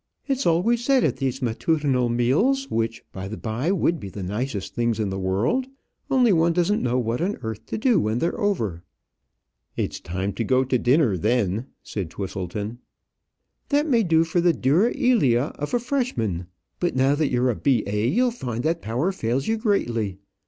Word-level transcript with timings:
It's 0.27 0.47
always 0.47 0.83
said 0.83 1.03
at 1.03 1.17
these 1.17 1.43
matutinal 1.43 2.09
meals 2.09 2.65
which, 2.71 3.03
by 3.13 3.27
the 3.27 3.37
by, 3.37 3.71
would 3.71 3.99
be 3.99 4.09
the 4.09 4.23
nicest 4.23 4.73
things 4.73 4.99
in 4.99 5.11
the 5.11 5.19
world, 5.19 5.67
only 6.09 6.33
one 6.33 6.53
doesn't 6.53 6.81
know 6.81 6.97
what 6.97 7.21
on 7.21 7.35
earth 7.43 7.67
to 7.67 7.77
do 7.77 7.99
when 7.99 8.17
they're 8.17 8.39
over." 8.41 8.81
"It's 9.77 9.99
time 9.99 10.33
to 10.33 10.43
go 10.43 10.63
to 10.63 10.79
dinner 10.79 11.17
then," 11.19 11.67
said 11.83 12.09
Twisleton. 12.09 12.79
"That 13.69 13.85
may 13.87 14.01
do 14.01 14.23
for 14.23 14.41
the 14.41 14.53
'dura 14.53 14.91
ilia' 14.93 15.51
of 15.59 15.71
a 15.75 15.79
freshman, 15.79 16.47
but 16.79 16.95
now 16.95 17.13
that 17.13 17.29
you're 17.29 17.51
a 17.51 17.55
B.A., 17.55 18.07
you'll 18.07 18.31
find 18.31 18.63
that 18.63 18.81
that 18.81 18.81
power 18.81 19.11
fails 19.11 19.47
you 19.47 19.55
greatly. 19.57 20.17